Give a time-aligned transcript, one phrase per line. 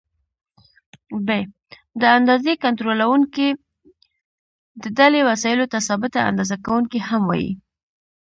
[1.25, 1.27] ب:
[2.01, 3.47] د اندازې کنټرولوونکي:
[4.81, 7.51] دې ډلې وسایلو ته ثابته اندازه کوونکي هم وایي.